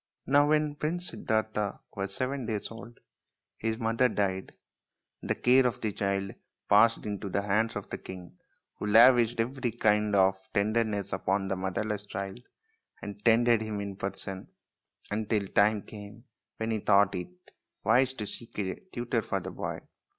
Now 0.25 0.49
when 0.49 0.73
Prince 0.73 1.09
Siddartha 1.11 1.77
was 1.95 2.15
seven 2.15 2.47
days 2.47 2.71
old 2.71 2.99
his 3.59 3.77
mother 3.77 4.09
died, 4.09 4.51
and 5.21 5.29
the 5.29 5.35
care 5.35 5.67
of 5.67 5.79
the 5.79 5.93
child 5.93 6.33
passed 6.67 7.05
into 7.05 7.29
the 7.29 7.43
hands 7.43 7.75
of 7.75 7.87
the 7.91 7.99
king, 7.99 8.35
who 8.79 8.87
lavished 8.87 9.39
every 9.39 9.69
kind 9.69 10.15
of 10.15 10.39
tenderness 10.53 11.13
upon 11.13 11.49
the 11.49 11.55
motherless 11.55 12.07
child, 12.07 12.39
and 13.03 13.23
tended 13.23 13.61
him 13.61 13.79
in 13.79 13.95
person 13.95 14.47
until 15.11 15.41
the 15.41 15.49
time 15.49 15.83
came 15.83 16.23
when 16.57 16.71
he 16.71 16.79
thought 16.79 17.13
it 17.13 17.27
wise 17.83 18.15
to 18.15 18.25
seek 18.25 18.57
a 18.57 18.73
tutor 18.91 19.21
for 19.21 19.39
the 19.39 19.51
boy. 19.51 19.81